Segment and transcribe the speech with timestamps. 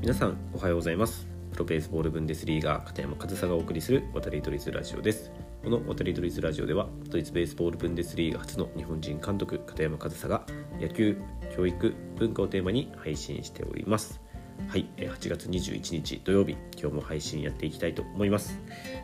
[0.00, 1.28] 皆さんおはようございます。
[1.52, 5.30] プロベースボールブンデスリーガー片山和沙がお送りする渡りドリズラジオです。
[5.62, 10.46] この渡りドリズラジオではドイツベースボールブンデスリーガ初の日本人監督片山和沙が
[10.80, 11.18] 野球
[11.54, 14.22] 教育文化をテーマに配信しております。
[14.68, 18.58] はい8月21日土曜日今日も配信やっていきたいと思います。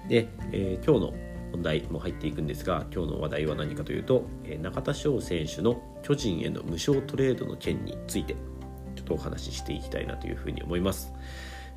[0.09, 1.15] で、えー、今日の
[1.53, 4.25] 本題も入っていくんですが今日の話題は何かというと
[4.63, 8.35] 中田翔選手の巨人への無償トレードの件について。
[9.07, 11.15] とお話ししていきたいなというふうに思います。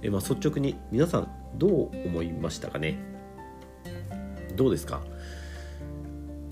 [0.01, 2.97] えまあ、率直に皆さんどう思いましたかね？
[4.55, 5.01] どうですか？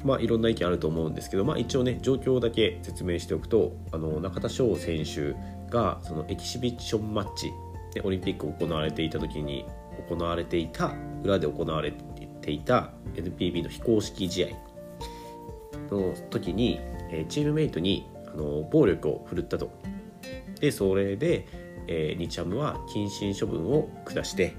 [0.04, 5.34] まあいろんな意見あると思うんですけど、まあ、一応ね状況だけ説明しておくとあの中田翔選手
[5.72, 7.52] がそのエキシビションマッチ
[7.94, 9.66] でオリンピック行われていた時に
[10.08, 11.92] 行われていた裏で行われ
[12.42, 14.48] ていた NPB の非公式試合
[15.90, 16.80] の時に
[17.28, 19.72] チームメイトにあの暴力を振るったと。
[20.60, 21.48] でそれで、
[21.88, 24.56] えー、日ハムは謹慎処分を下して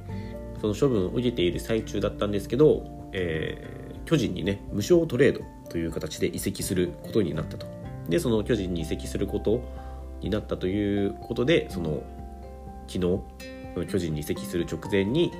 [0.60, 5.40] その処分を受けている最中だったんですけど、えー、巨人にね無償トレード
[5.70, 7.66] という形で移籍することになったと。
[8.08, 9.62] でその巨人に移籍すること
[10.20, 12.02] になったということでその
[12.86, 15.30] 昨日巨人に移籍する直前に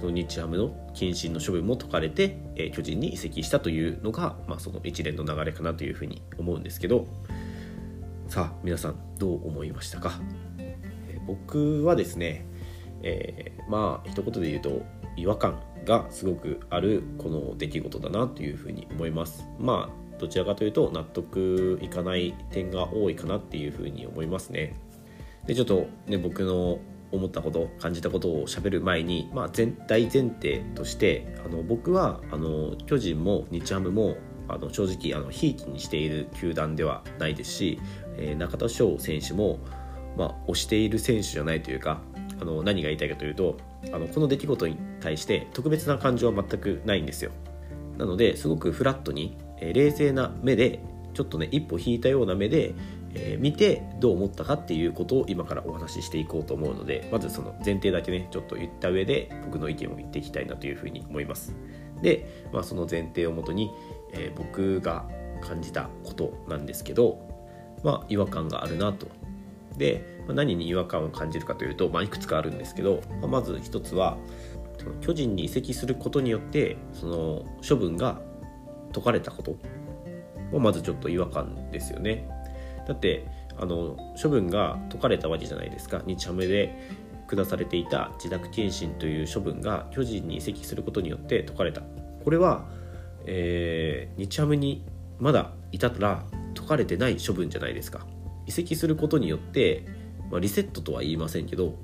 [0.00, 7.06] その日ハムの謹慎の処分も解かれて、えー、巨人に移籍したというのが、まあ、その一連の流れかなというふうに思うんですけど
[8.28, 10.20] さあ皆さんどう思いましたか、
[10.58, 10.76] え
[11.26, 12.44] 僕はですね、
[13.02, 14.82] えー、まあ一言で言うと
[15.16, 19.48] 違和感がすごくあるこの出来事だなというふうに思います。
[19.58, 24.74] まあどちらかというと納得いかない点が多いかなっていうふうに思いますね。
[25.46, 26.80] でちょっとね僕の
[27.12, 34.16] 思ったこと感じたことをしゃべる前に、まあ、全体前提としてあの僕はあの巨人も日ハムも
[34.48, 37.80] あの正直あのひいきにしている球団ではないですし
[38.18, 39.58] えー、中田翔選手も、
[40.16, 42.00] まあ、推している選手じゃないというか
[42.40, 43.56] あの何が言いたいかというと
[43.92, 47.30] あのこの出来事に対して特別な感情は全くないんですよ。
[47.98, 50.80] なのですごくフラットに、えー、冷静な目で
[51.14, 52.74] ちょっとね一歩引いたような目で、
[53.14, 61.54] えー、見てどう思ったかっていうことを今からお話ししていこうと思うのでまずその前提だけねちょっと言った上で僕の意見を言っていきたいなというふうに思います。
[62.02, 63.70] で、まあ、その前提をもとに、
[64.12, 65.08] えー、僕が
[65.40, 67.35] 感じたことなんですけど
[67.82, 69.06] まあ、違和感があるなと。
[69.76, 74.16] で、まあ、何に違和感を感じるかというと、まあ、いくつかあるんですけど、まあ、まず一つは
[75.00, 78.20] 巨人に移籍することによってその処分が
[78.92, 79.56] 解かれたこと
[80.52, 82.28] はまずちょっと違和感ですよね。
[82.86, 83.26] だって
[83.58, 86.74] あの処分が解かれたわけじゃないですか日ハムで
[87.26, 91.82] 下されていた自宅謹慎という処分が巨人に移籍することによって解かれた
[92.22, 92.66] これは、
[93.24, 94.84] えー、日ハムに
[95.18, 96.24] まだいたら
[96.66, 98.06] かれてない処分じゃないですか。
[98.46, 99.84] 移籍することによって、
[100.30, 101.74] まあ、リセットとは言いませんけど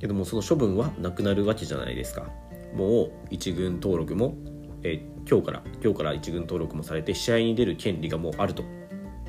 [0.00, 2.30] けどもその処分はなくなるわけじゃないですか。
[2.74, 4.36] もう一軍登録も、
[4.82, 8.62] え、今日から今日から一軍登録もされて試合に出る権利がもうあると。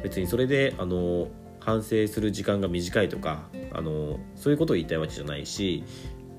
[0.03, 1.27] 別にそれであの
[1.59, 5.83] 反省する時間が短いとかあのそういうことを言いたいわけじゃないし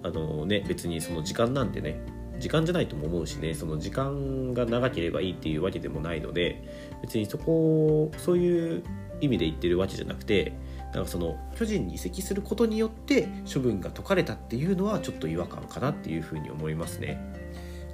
[0.03, 2.01] あの、ね、別にその時間なんてね
[2.41, 6.65] 時間じゃないとも思うしねその時間が長ければいいっていうわけでもないので
[7.03, 8.83] 別にそこそういう
[9.21, 10.53] 意味で言ってるわけじゃなくて
[10.93, 17.21] なんかその巨人に移籍することによって処分が解かれたっていうのはちょっと違和感かなっていうふうに思いますね。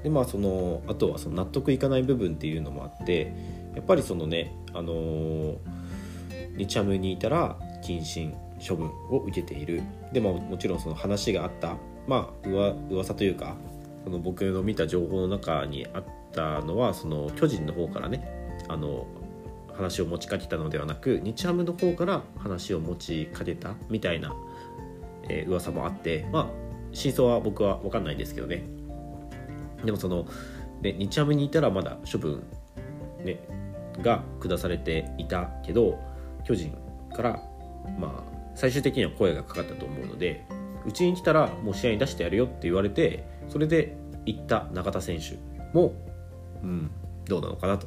[0.03, 3.33] でまあそのあとはその納得いかない部分っていうのもあって
[3.75, 5.59] やっぱりそのねあのー、
[6.57, 8.35] 日ハムにいたら謹慎
[8.67, 12.49] 処分を受けているでももちろんその話があったまあ
[12.91, 13.57] 噂というか
[14.07, 18.25] その僕の見た情報の中にあったのはその巨人の方からね
[18.69, 19.05] あの
[19.75, 24.33] 話を持ちかけたのではなく日ハムの方から話を持ちかけたみたいな、
[25.29, 26.47] えー、噂もあってまあ
[26.93, 28.63] 真相は僕は分かんないですけどね。
[29.85, 30.25] でもその、
[30.83, 32.45] ね、日ハムにいたらまだ処分、
[33.25, 33.41] ね、
[34.01, 35.99] が下されていたけど
[36.45, 36.79] 巨人
[37.13, 37.43] から
[37.99, 40.47] まあ最終的には声がかかったと思うので
[40.87, 45.39] うちに来たらもう試合に出してやるよって言われてそれで行った中田選手
[45.77, 45.95] も、
[46.63, 46.91] うん、
[47.27, 47.87] どうなのかなと、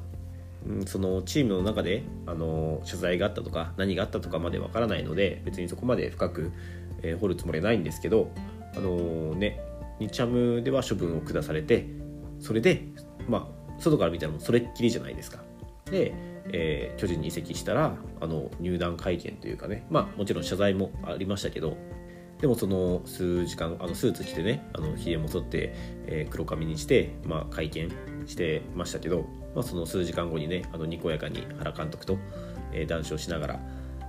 [0.67, 6.51] うん、そのチームの中であの謝罪があったとか何があったとかまでわからないので別にそこまで深く、
[7.01, 8.31] えー、掘るつもりはないんですけど
[8.75, 9.61] あのー、ね
[9.99, 11.87] 日ハムでは処分を下されて
[12.39, 12.83] それで
[13.27, 15.39] まあ外から見たらもそれっきりじゃないですか。
[15.89, 16.13] で、
[16.51, 21.77] えー、巨人に移籍したらあの入団会見というかねまあもちろん謝罪もありましたけど
[22.39, 25.73] でもその数時間あのスーツ着てねあのひげも剃って、
[26.05, 27.91] えー、黒髪にして、まあ、会見
[28.27, 32.17] してましたけど、まあ、その数時間後にねあのにこやかに原監督と、
[32.71, 33.59] えー、談笑しながら、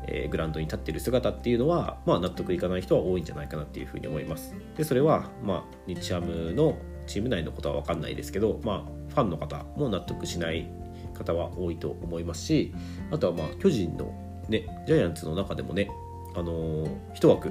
[0.06, 4.54] えー、グラウンドに立っている姿っていうのは、まあ、納得いかない人は多いんじゃないかなっていうふうに思います。
[4.76, 6.78] でそれは、まあ、日ハムの
[7.08, 10.70] チーム内のことは分かんないですけど、まあ、ファンの方も納得しない
[11.14, 12.72] 方は多いと思いますし
[13.10, 14.14] あとはまあ巨人の、
[14.48, 15.90] ね、ジャイアンツの中でもね、
[16.36, 17.50] あのー、一枠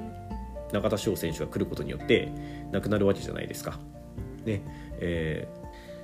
[0.71, 2.31] 中田翔選手が来ることによって
[2.71, 3.79] なくなるわけじゃないですか。
[4.45, 4.61] ね
[4.99, 5.47] え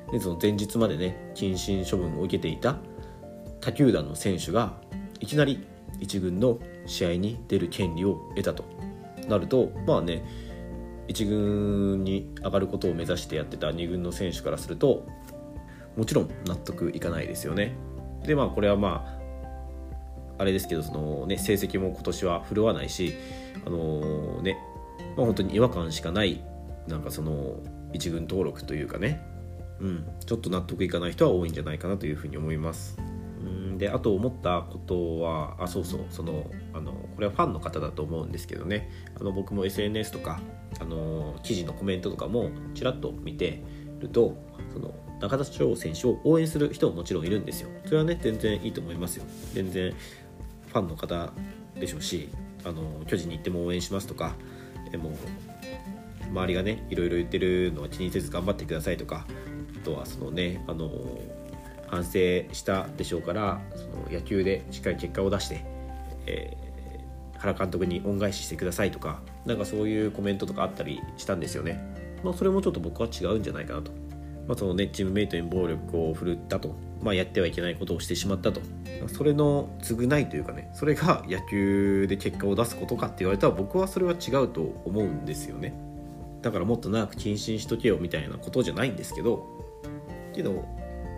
[0.08, 2.78] ー、でその前日までね謹慎処分を受けていた
[3.62, 4.74] 他球団の選手が
[5.20, 5.66] いきなり
[6.00, 8.66] 1軍の試合に出る権利を得たと
[9.28, 10.24] なるとまあね
[11.08, 15.08] 1軍に上がることを目指してやってた2軍の選手からすると
[15.96, 17.76] もちろん納得いかないですよね。
[18.24, 19.25] でまあこれはまあ
[20.38, 23.14] あれですけどその、ね、成績も今年は振るわないし、
[23.66, 24.58] あのー、ね
[25.16, 26.44] まあ、本当に違和感しかない
[26.88, 27.60] なんかその
[27.94, 29.22] 1軍登録というかね、
[29.80, 32.98] うん、ちょっと納得いかない人は多いんじゃないかなというふうに思います。
[33.42, 38.90] うんであと思ったことはあそうそうそのあのこれはファンの方だと思うんですけどね
[39.20, 40.40] あの僕も SNS とか
[40.80, 43.64] あの記事のコメントとかもちらっと見て
[44.00, 44.38] ると
[44.74, 49.94] その中田翔選手を応援する人ももちろんいるんですよそれはね全然いいと思いますよ全然
[50.76, 51.32] ファンの方
[51.80, 52.28] でしょうし
[52.66, 54.36] あの巨人に行っても応援しますとか
[54.92, 55.14] でもう
[56.32, 59.26] 周りがねいろいろ言ってるのは気にせず頑張ってくださいとか
[59.82, 60.92] あとはそのねあの
[61.88, 62.12] 反省
[62.52, 65.64] したでしょうからその野球でしっかり結果を出して、
[66.26, 71.80] えー、原監督に恩返ししてくださいとかなんかそういうコメントとかあったりしたんですよね、
[72.22, 73.94] まあ、それもちょっと僕は違うんじゃないかなと、
[74.48, 78.62] まあ、そのねチームメイトに暴力を振るったと、まあ、やってはいけないことをしてしまったと。
[79.08, 85.74] それの償いというかねそれが 野球で結果を出すことかって言われたら僕はそれは違うと思うんですよね。
[86.42, 89.46] だからもっと長く謹慎しとけよみたいなことじゃないんですけど。
[90.34, 90.66] けど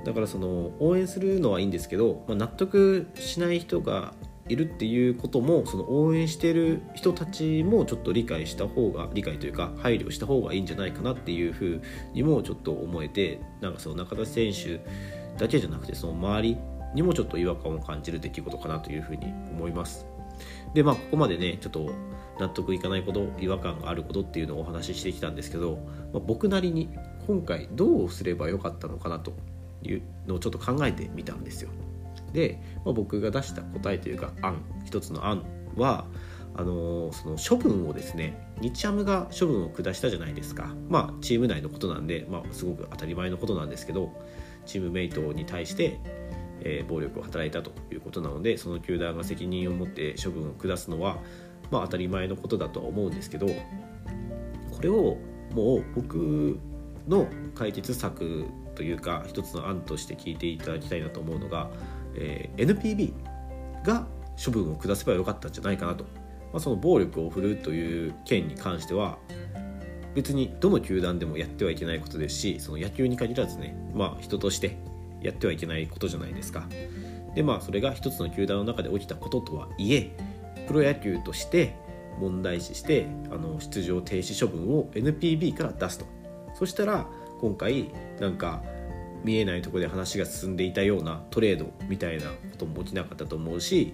[0.05, 4.13] だからその応援するのはいいんですけど、まあ、納得しない人が
[4.49, 11.81] いるっていうこともその応援してる人たちもちょっと理解した方が理解というか配慮した方がいいんじゃないかなっていうふう
[12.13, 14.81] にもちょっと思えてなんかその中田選手
[15.37, 16.57] だけじゃなくてその周り
[16.93, 20.05] にもちょっと違和感を感じる出来事かなというふうに思います。
[20.73, 21.89] でまあここまでねちょっと
[22.39, 25.77] 納得いかないこと違和感があることっていうのをお話ししてきたんですけど、
[26.13, 26.89] まあ、僕なりに
[27.25, 29.33] 今回どうすればよかったのかなと
[29.81, 31.69] いうのをちょっと考えてみたんですよ。
[32.33, 35.43] で、まあ、僕が出した答えというか案一つの案
[35.75, 36.05] は
[36.55, 40.73] あのー、その処分をですね日ハムが処分を下したじゃないですか。
[40.89, 44.09] まあチーム内のことなんで、まあ、すごく当たり前のことなんですけど
[44.65, 45.99] チームメイトに対して、
[46.61, 51.17] えー、暴力を働いたということなのでその球団が責任を持って処分を下すのは、
[51.69, 53.53] まあ、当たり前のことだとは思うんですけどこ
[54.81, 55.17] れを
[55.53, 56.57] もう僕
[57.07, 58.47] の解決策
[58.77, 61.71] というか一つの案として聞いていただきたいなと思うのが、
[62.17, 63.13] えー、NPB
[63.83, 64.07] が
[64.43, 66.03] 処分を下せばよかったんじゃないかなと、
[66.53, 69.17] まあ、その暴力を振るうという件に関しては
[70.13, 74.77] 別にどの球団でもやってはいけないことですしその野球に限らずね、まあ、人として
[75.21, 76.67] やってはいけないことじゃないですか。
[77.35, 80.11] でまあそれが一つの球団の中で起きたこととはいえ
[80.67, 81.75] プロ野球として
[82.19, 86.05] 問題視してあの出場停止処分を NPB から出すと
[86.55, 87.05] そしたら
[87.39, 88.63] 今回なんか
[89.27, 93.93] 見えないとこで話が進んでいたようなトレードみたいなことも起きなかったと思うし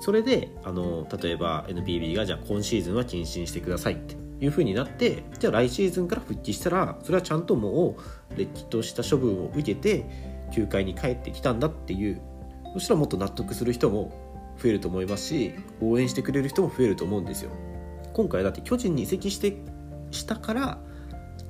[0.00, 7.96] それであの例えば NPB がじゃあ今シーズンは謹慎してくださいっていう風になってじゃあ来シーズンから復帰したらそれはちゃんとも
[8.34, 10.06] うれっきとした処分を受けて
[10.54, 12.22] 球界に帰ってきたんだっていう
[12.72, 14.10] そしたらもっと納得する人も
[14.62, 17.50] 増えると思いますし応援してくれる人も増えると思うんですよ。
[18.14, 19.56] 今回だって巨人に移籍して
[20.10, 20.78] したから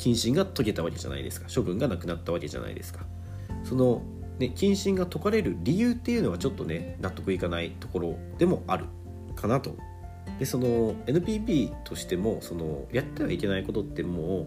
[0.01, 1.47] 謹慎が解けたわけじゃないですか。
[1.55, 3.05] 処分がなくなったわけじゃないですか。
[3.63, 4.03] その
[4.39, 8.87] ね謹慎が解かれる理由っていうのはちょっとね納得いかないところでもある
[9.37, 9.77] かなと。
[10.39, 14.47] でその NPB としてもそのやってはいけないことってもう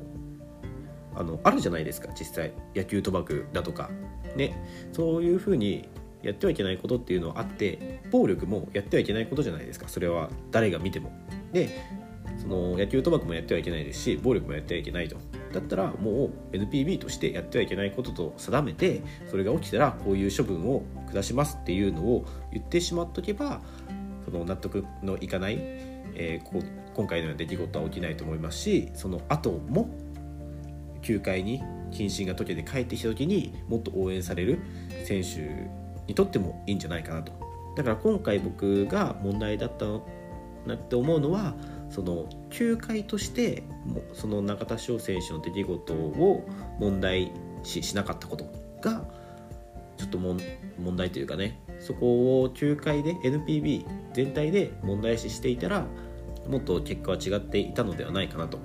[1.15, 2.09] あのあるじゃないですか。
[2.19, 3.91] 実際野球賭博だとか。
[4.35, 4.57] ね。
[4.91, 5.87] そういうふうに
[6.23, 9.87] やってはいけないことっていうのはあって暴力もやってはいけないことじゃないですか。
[9.87, 11.11] それは誰が見ても。
[11.51, 11.69] で
[12.39, 15.17] その野球賭博もやってはいけないですし暴力もやってはいけないと。
[15.53, 23.61] だったらもう NPB としてやってはいけないことと定めてそれが起きたらこういう処分を下しますっていうのを言ってしまっとけば
[24.25, 25.57] その納得のいかない、
[26.15, 26.61] えー、こ
[26.93, 29.89] 今回のような出来事は起きないと思いますしその後も
[31.01, 34.59] 球界に謹慎が解けて帰ってきた時にもっと応援される
[35.05, 35.69] 選手
[36.07, 37.31] にとってもいいんじゃないかなと。
[37.75, 39.85] だから今回僕が問題だった
[40.67, 41.55] なって思うのは
[41.93, 43.63] その球界として
[44.13, 46.43] その中田翔選手の出来事を
[46.79, 47.31] 問題
[47.61, 48.45] 視しなかったこと
[48.81, 49.05] が
[49.97, 50.39] ちょっと問
[50.97, 55.85] 題というかねそこを仲介で NPB 全体で問題視していたら
[56.49, 58.57] もっと結果は違っていたのではないかなと。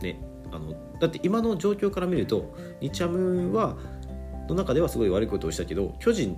[0.00, 0.18] ね、
[0.50, 3.76] あのだって今の状況から見ると日ハムは
[4.48, 6.36] の中ではすごい悪いことをしたけど巨人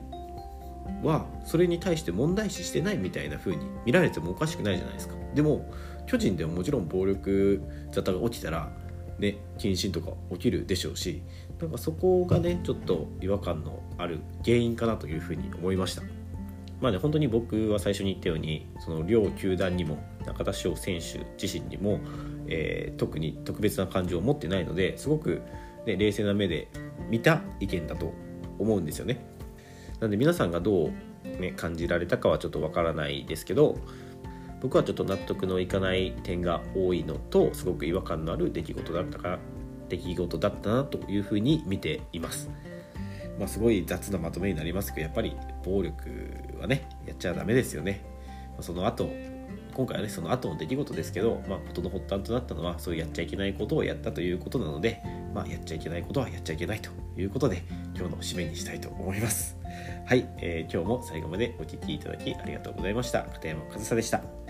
[1.03, 5.65] はそれに対して問題視してないみたいな風に見られてもおかしくないじゃないですかでも
[6.07, 8.71] 巨人でももちろん暴力沙汰が起きたら
[9.19, 11.23] ね謹慎とか起きるでしょうし
[11.61, 16.03] なんかそこがねちょっと違和感のある原因かなというふうに思いました。
[16.81, 22.01] まあね本当に僕は最初に言ったようにその両球団にも中田翔選手自身にも、
[22.49, 25.43] えー、特に特別な感情を持ってないのですごく、
[25.87, 26.69] ね、冷静な目で
[27.09, 28.13] 見た意見だと
[28.59, 29.25] 思うんですよね。
[30.01, 33.79] なんで皆さんがどう、ね、感じられたかはちょっとわからないですけど
[34.65, 39.39] 僕はちょっと納得のいかない点が多いのとすごく違和感のある出来事だったから
[39.91, 42.49] 出来事だったなというふうに見ています。
[43.39, 46.09] まあ、すごい雑なまとめになりますけどやっぱり暴力
[46.59, 48.07] はねやっちゃダメですよね。
[48.61, 49.11] その後
[49.75, 55.03] 今回はねその後の出来事ですけど、まあ、事の発端となったのはそういうやっちゃいけないことをやったということなので、
[55.35, 56.89] まあ、やっちゃいけないことはやっちゃいけないと
[57.21, 59.59] いうことで今日の締めにしたいと思います
[60.07, 64.44] はい、えー、今日も最後までお聴きいただきありがとうございました片山和沙でした